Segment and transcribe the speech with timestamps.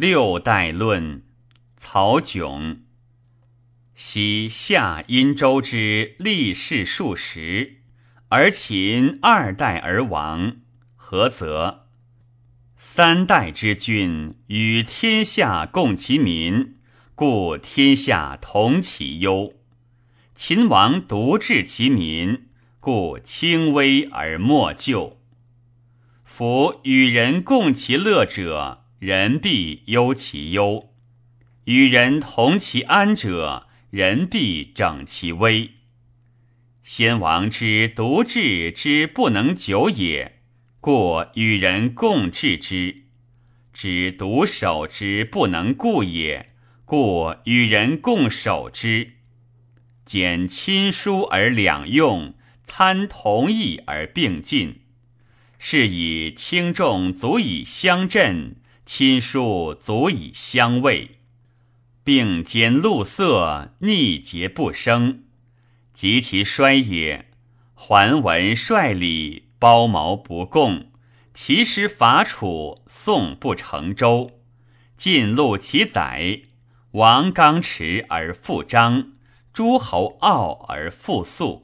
[0.00, 1.24] 六代论，
[1.76, 2.80] 曹炯。
[3.94, 7.82] 昔夏殷周之立世数十，
[8.30, 10.56] 而秦二代而亡，
[10.96, 11.80] 何则？
[12.78, 16.76] 三代之君与天下共其民，
[17.14, 19.52] 故天下同其忧；
[20.34, 22.46] 秦王独治其民，
[22.80, 25.20] 故轻微而莫救。
[26.24, 30.90] 夫与人共其乐者，人必忧其忧；
[31.64, 35.70] 与人同其安者，人必整其危。
[36.82, 40.42] 先王之独治之不能久也，
[40.80, 43.04] 故与人共治之；
[43.72, 46.52] 之独守之不能固也，
[46.84, 49.12] 故与人共守之。
[50.04, 54.82] 兼亲疏而两用，参同义而并进。
[55.58, 61.18] 是以轻重足以相振，亲疏足以相慰，
[62.02, 65.24] 并兼露色，逆节不生。
[65.94, 67.30] 及其衰也，
[67.74, 70.90] 桓文率礼，包茅不贡，
[71.34, 74.40] 其师伐楚，宋不成周，
[74.96, 76.40] 晋录其宰，
[76.92, 79.12] 王刚持而复张，
[79.52, 81.62] 诸侯傲而复肃。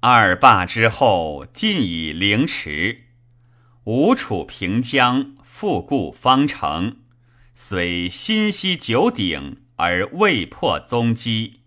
[0.00, 3.05] 二霸之后，晋以凌迟，
[3.86, 6.96] 吴楚平江，复固方城，
[7.54, 11.60] 虽心息九鼎，而未破宗基。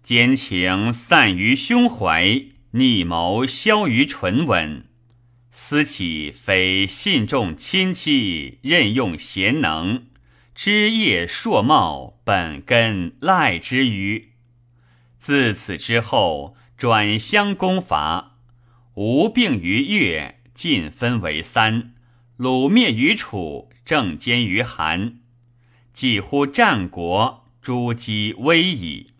[0.00, 4.86] 奸情散于胸怀，逆谋消于唇吻。
[5.50, 10.06] 思起非信重亲戚，任用贤能，
[10.54, 14.34] 枝叶硕茂，本根赖之于。
[15.18, 16.56] 自此之后。
[16.78, 18.36] 转相攻伐，
[18.96, 21.92] 吴病于越，晋分为三；
[22.38, 25.18] 鲁灭于楚，郑兼于韩。
[25.92, 29.10] 几乎战国，诸姬危矣。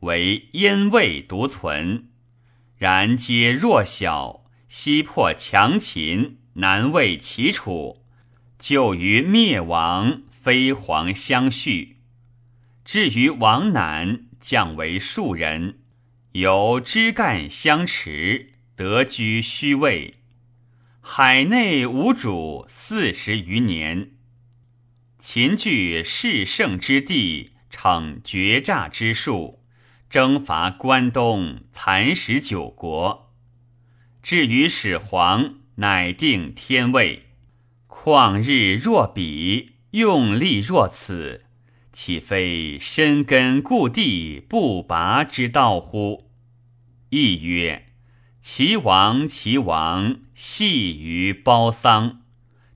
[0.00, 2.08] 唯燕魏独存，
[2.76, 4.44] 然皆弱小。
[4.68, 8.02] 西破强秦，南魏齐楚，
[8.58, 11.98] 就于灭亡，飞黄相续。
[12.84, 15.78] 至于王南，降为庶人。
[16.32, 20.17] 由枝干相持，得居虚位。
[21.10, 24.10] 海内无主四十余年。
[25.18, 29.64] 秦据势胜之地，逞绝诈之术，
[30.10, 33.32] 征伐关东，蚕食九国。
[34.22, 37.22] 至于始皇，乃定天位。
[37.88, 41.46] 旷日若彼，用力若此。
[41.90, 46.30] 岂非深根固地不拔之道乎？
[47.08, 47.87] 亦曰：
[48.40, 52.22] 齐王，齐王，系于包桑。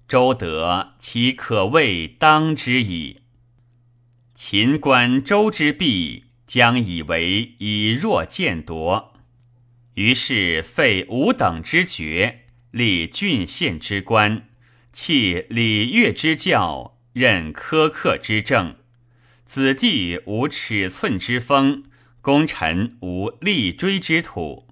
[0.09, 3.21] 周德，其可谓当之矣。
[4.35, 9.15] 秦观周之弊，将以为以弱见夺，
[9.95, 14.49] 于是废五等之爵，立郡县之官，
[14.93, 18.77] 弃礼乐之教，任苛刻之政。
[19.45, 21.85] 子弟无尺寸之风，
[22.21, 24.67] 功臣无立锥之土，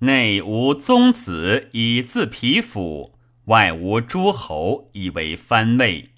[0.00, 6.10] 内无宗子以自皮肤，外无诸侯以为藩位。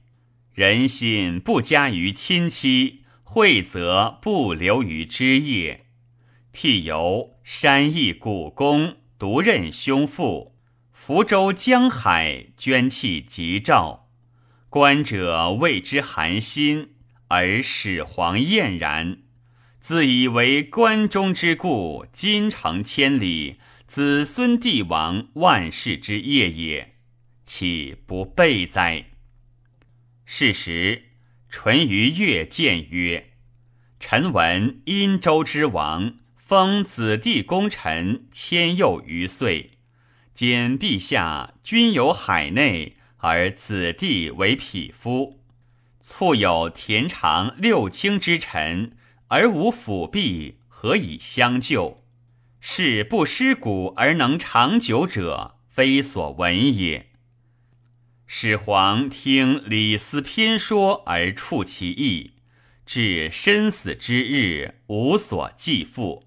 [0.53, 5.87] 人心不加于亲戚，惠则不留于枝叶。
[6.55, 10.53] 譬由山邑古公，独任兄父；
[10.93, 14.09] 福州江海，捐弃吉兆。
[14.69, 16.91] 观者谓之寒心。
[17.33, 19.19] 而始皇厌然，
[19.81, 26.97] 自以为关中之故，京城千里，子孙帝王万世之业也，
[27.45, 29.07] 岂不备哉？
[30.27, 31.05] 是时，
[31.49, 33.31] 淳于越谏曰
[33.99, 39.79] ：“臣闻殷周之王封子弟功臣千幼余岁，
[40.35, 45.41] 今陛下君有海内，而子弟为匹夫。”
[46.03, 48.97] 促有田常六卿之臣，
[49.31, 52.03] 而无辅弼，何以相救？
[52.59, 57.11] 是不失古而能长久者，非所闻也。
[58.27, 62.33] 始皇听李斯偏说而触其意，
[62.85, 66.27] 至身死之日，无所继父，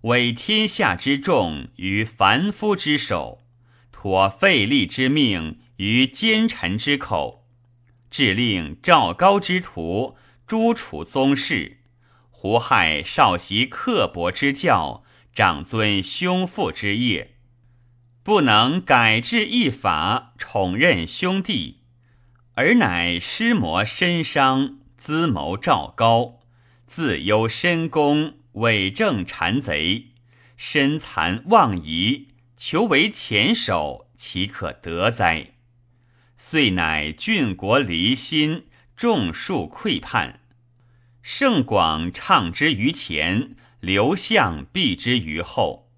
[0.00, 3.44] 委天下之重于凡夫之手，
[3.92, 7.46] 托费力之命于奸臣之口。
[8.10, 11.78] 致令赵高之徒诛楚宗室，
[12.38, 15.02] 胡亥少习刻薄之教，
[15.34, 17.32] 长尊兄父之业，
[18.22, 21.80] 不能改制一法，宠任兄弟，
[22.54, 26.40] 而乃师魔身伤，资谋赵高，
[26.86, 30.08] 自忧深功，伪证谗贼，
[30.58, 35.54] 身残妄疑，求为前首，岂可得哉？
[36.36, 40.40] 遂乃郡国离心，众数溃叛。
[41.28, 45.90] 盛广唱之于前，刘向避之于后。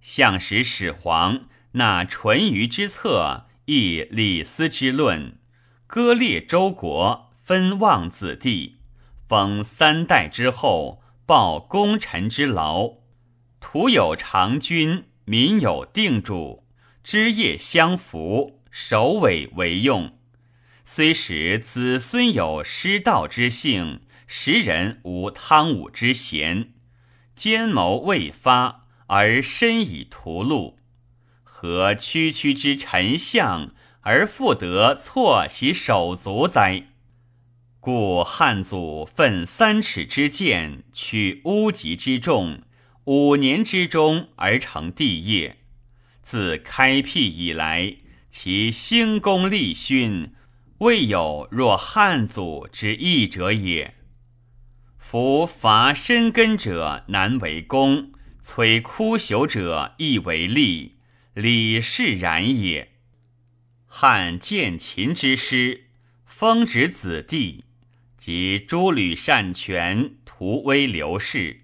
[0.00, 1.40] 向使始皇
[1.72, 5.36] 纳淳于之策，议李斯之论。
[5.86, 8.78] 割裂周国，分望子弟，
[9.28, 12.94] 封三代之后，报功臣之劳。
[13.60, 16.64] 土有长君，民有定主，
[17.04, 20.16] 枝叶相扶，首尾为用。
[20.84, 24.00] 虽使子孙有失道之性，
[24.30, 26.74] 时人无汤武之贤，
[27.34, 30.74] 奸谋未发，而身已屠戮，
[31.42, 33.70] 何区区之臣相？
[34.02, 36.88] 而复得错其手足哉？
[37.80, 42.60] 故汉祖奋三尺之剑，取乌棘之众，
[43.04, 45.56] 五年之中而成帝业。
[46.20, 47.96] 自开辟以来，
[48.30, 50.34] 其兴功立勋，
[50.78, 53.94] 未有若汉祖之义者也。
[55.10, 58.12] 夫伐深根者难为功，
[58.44, 60.96] 摧枯朽者易为利，
[61.32, 62.92] 理是然也。
[63.86, 65.84] 汉建秦之师，
[66.26, 67.64] 封植子弟，
[68.18, 71.62] 及诸吕擅权，图威刘氏，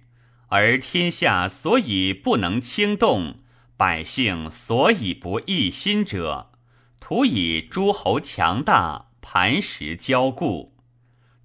[0.48, 3.36] 而天下所以不能轻动，
[3.76, 6.50] 百姓所以不异心者，
[6.98, 10.73] 图以诸侯强大，磐石骄固，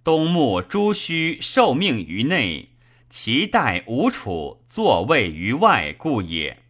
[0.04, 2.70] 东牧朱须受命于内，
[3.10, 6.64] 其代吴楚坐位于外故也。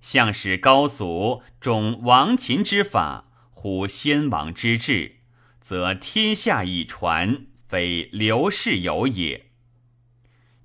[0.00, 3.26] 向使高祖种王秦之法。
[3.60, 5.16] 乎先王之治，
[5.60, 9.46] 则天下已传，非刘氏有也。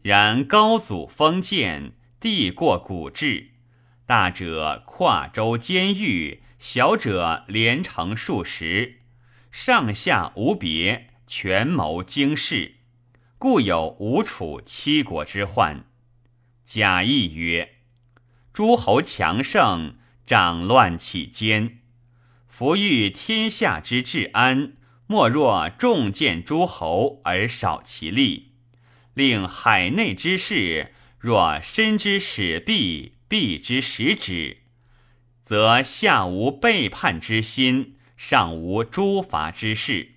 [0.04, 3.50] 然高祖封建，帝过古制，
[4.06, 9.00] 大者跨州监狱，小者连城数十，
[9.52, 12.76] 上下无别，权谋经世，
[13.38, 15.86] 故有吴楚七国之患。
[16.66, 17.76] 贾谊曰：
[18.52, 21.80] 诸侯强盛，长乱起奸。
[22.50, 24.74] 夫欲天下之治安，
[25.08, 28.52] 莫若重建诸侯而少其力；
[29.14, 34.58] 令海内之事，若身之使弊，必之使止，
[35.46, 40.13] 则下无背叛之心，上无诛伐之事。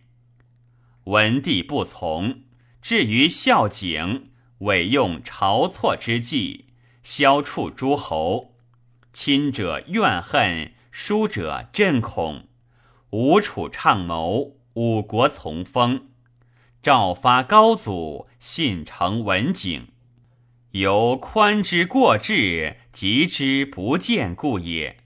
[1.06, 2.42] 文帝不从，
[2.80, 6.66] 至于孝景，委用晁错之计，
[7.02, 8.54] 消除诸侯，
[9.12, 10.72] 亲者怨恨。
[10.98, 12.48] 疏者震恐，
[13.10, 16.08] 吴楚倡谋，五国从风。
[16.82, 19.88] 诏发高祖，信成文景，
[20.70, 24.96] 由宽之过至，急之不见故也。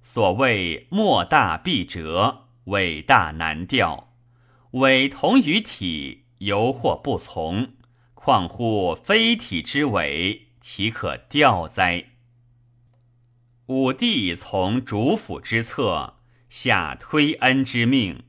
[0.00, 4.09] 所谓莫大必折，伟大难调。
[4.72, 7.72] 伟同于体，犹或不从，
[8.14, 12.10] 况乎非体之伟，岂可调哉？
[13.66, 16.18] 武帝从主辅之策，
[16.48, 18.22] 下推恩之命。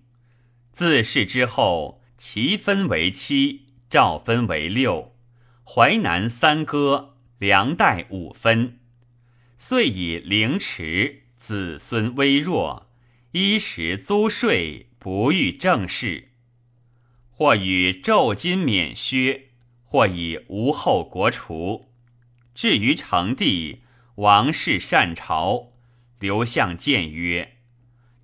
[0.71, 5.15] 自是之后，齐分为七，赵分为六，
[5.63, 8.79] 淮南三割，梁代五分。
[9.57, 12.89] 遂以凌迟，子孙微弱，
[13.33, 16.29] 衣食租税，不遇政事。
[17.41, 19.47] 或与昼金免削，
[19.83, 21.89] 或以无后国除。
[22.53, 23.81] 至于成帝。
[24.17, 25.71] 王室善朝，
[26.19, 27.55] 刘向谏曰：“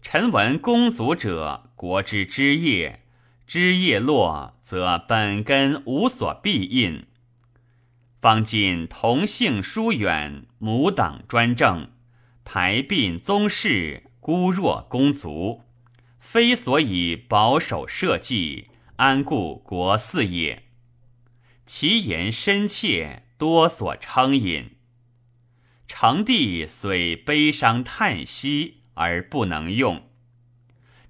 [0.03, 2.99] 臣闻公族者，国之枝叶，
[3.47, 7.07] 枝叶落，则本根无所必应。
[8.21, 11.89] 方今同姓疏远，母党专政，
[12.45, 15.63] 排并宗室，孤弱公族，
[16.19, 18.67] 非所以保守社稷，
[18.97, 20.65] 安固国四也。
[21.65, 24.75] 其言深切，多所称引。”
[25.87, 30.09] 成帝虽悲伤叹息而不能用，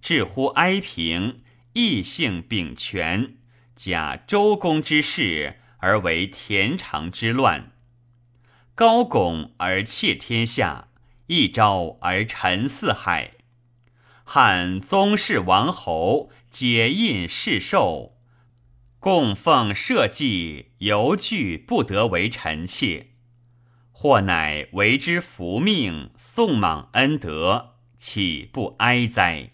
[0.01, 1.41] 至乎哀平，
[1.73, 3.37] 异姓秉权，
[3.75, 7.71] 假周公之事而为田常之乱。
[8.75, 10.89] 高拱而窃天下，
[11.25, 13.31] 一朝而臣四海。
[14.23, 18.17] 汉宗室王侯解印世寿，
[18.99, 23.07] 供奉社稷，犹惧不得为臣妾。
[23.91, 29.51] 或乃为之福命，送莽恩德，岂不哀哉？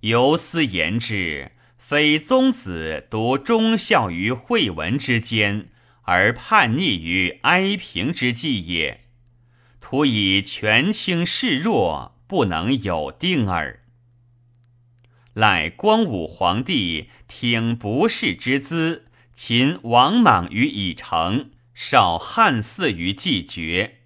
[0.00, 5.70] 由斯言之，非宗子独忠孝于惠文之间，
[6.02, 9.04] 而叛逆于哀平之际也。
[9.80, 13.79] 徒以权倾势弱，不能有定耳。
[15.40, 24.00] 乃光武皇帝听不世之资，秦王莽于已成，少汉嗣于既绝，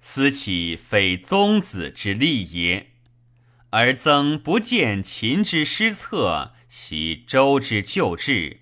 [0.00, 2.86] 思其非宗子之利也。
[3.68, 8.60] 而曾不见秦之失策，袭周之旧制，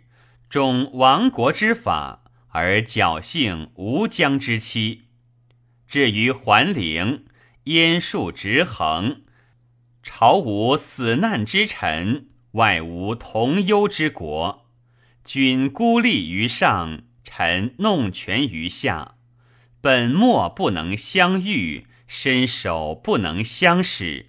[0.50, 5.02] 重亡国之法，而侥幸吴江之期。
[5.86, 7.26] 至于桓灵，
[7.64, 9.22] 燕数直衡，
[10.08, 14.64] 朝无死难之臣，外无同忧之国。
[15.24, 19.16] 君孤立于上，臣弄权于下，
[19.80, 24.26] 本末不能相遇，身手不能相使。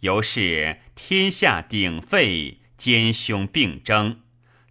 [0.00, 4.22] 由是天下鼎沸，奸凶并争，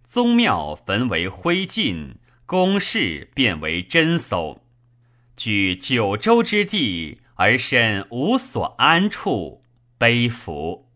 [0.06, 4.58] 宗庙焚为灰烬，宫室变为真叟。
[5.34, 9.62] 居九州之地，而身无所安处，
[9.98, 10.92] 悲服。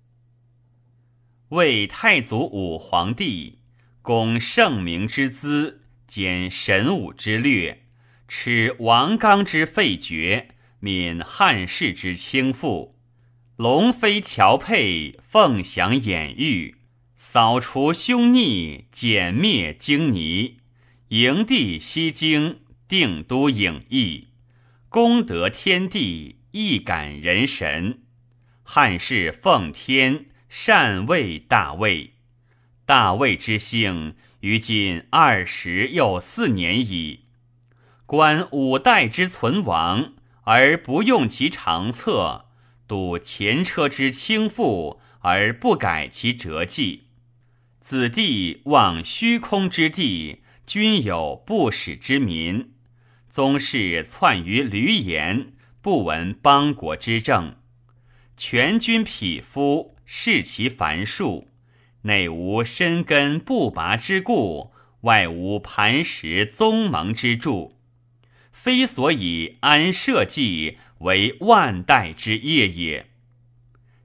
[1.49, 3.59] 魏太祖武皇帝，
[4.01, 7.83] 攻圣明之资，兼神武之略，
[8.29, 12.93] 持王纲之废绝，免汉室之倾覆。
[13.57, 16.77] 龙飞乔佩，凤翔掩玉，
[17.17, 20.59] 扫除凶逆，歼灭荆泥，
[21.09, 24.29] 营地西京，定都颍邑，
[24.89, 28.02] 功德天地，义感人神。
[28.65, 32.15] 汉室奉天，禅位大魏。
[32.87, 37.27] 大魏之兴，于今二十又四年矣。
[38.07, 40.15] 观五代之存亡，
[40.45, 42.47] 而不用其长策。
[42.87, 47.05] 睹前车之倾覆而不改其辙迹，
[47.81, 52.73] 子弟望虚空之地，均有不使之民。
[53.31, 57.57] 宗室窜于闾阎，不闻邦国之政。
[58.45, 61.47] 全军匹夫，视其繁数，
[62.03, 64.73] 内无深根不拔之故，
[65.03, 67.79] 外无磐石宗盟之助。
[68.51, 73.07] 非所以安社稷为万代之业也。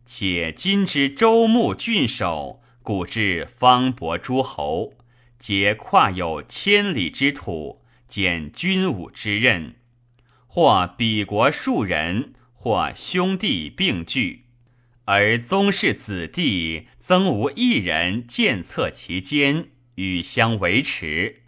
[0.06, 4.94] 且今之周穆郡守，古之方伯诸侯，
[5.39, 9.74] 皆跨有千里之土，兼军武之任，
[10.46, 14.45] 或比国数人，或兄弟并聚，
[15.05, 21.43] 而宗室子弟曾无一人见策其间，与相维持。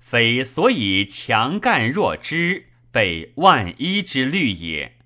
[0.00, 4.96] 非所以强干弱枝，备万一之虑也。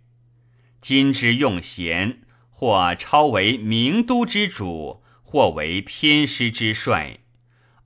[0.80, 7.18] 今之用贤，或超为名都之主，或为偏师之帅，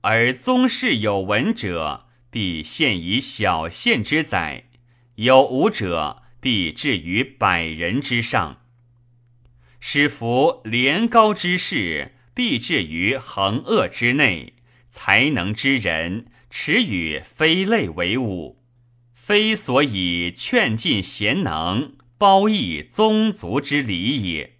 [0.01, 4.63] 而宗室有闻者，必献以小县之宰；
[5.15, 8.59] 有无者，必至于百人之上。
[9.79, 14.53] 使夫廉高之士，必至于横恶之内；
[14.91, 16.27] 才能之人。
[16.49, 18.61] 耻与非类为伍，
[19.15, 24.57] 非所以劝进贤能，褒义宗族之礼也。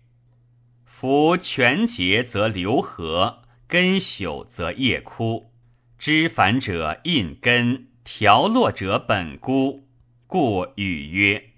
[0.86, 5.52] 夫权节则流和，根朽则叶枯。
[6.00, 9.88] 知繁者印根，条落者本孤。
[10.26, 11.53] 故语曰：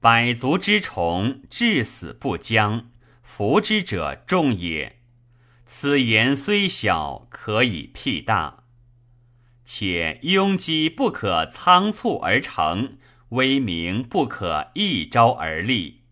[0.00, 2.90] 百足之虫，至死不僵，
[3.20, 5.00] 服之者众也。
[5.66, 8.62] 此言虽小，可以辟大。
[9.64, 12.96] 且庸机不可仓促而成，
[13.30, 16.02] 威名不可一朝而立，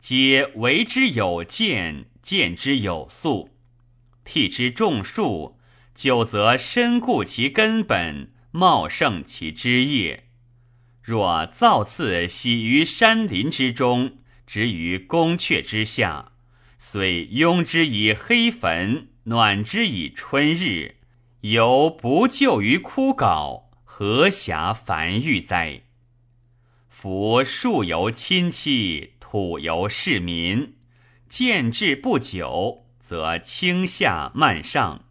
[0.00, 3.50] 皆为之有见，见之有素，
[4.24, 5.56] 辟之众数，
[5.94, 10.29] 久则深固其根本，茂盛其枝叶。
[11.10, 16.30] 若造次徙于山林之中，植于宫阙之下，
[16.78, 20.98] 虽拥之以黑坟，暖之以春日。
[21.40, 25.80] 犹不救于枯槁，何暇繁育哉？
[26.88, 30.74] 夫树由亲戚，土由市民，
[31.28, 35.06] 见志不久，则轻下慢上；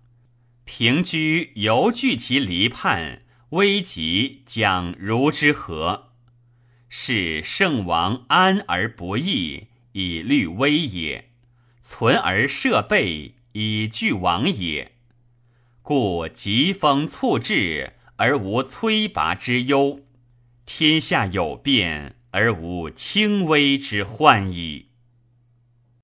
[0.63, 6.10] 平居犹惧其离畔，危急将如之何？
[6.88, 11.24] 是圣王安而不易，以虑危也；
[11.82, 14.91] 存而设备，以惧亡也。
[15.82, 20.01] 故疾风猝至而无摧拔之忧，
[20.68, 24.88] 天下有变而无轻微之患矣。